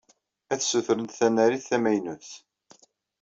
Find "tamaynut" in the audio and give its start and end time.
1.69-2.29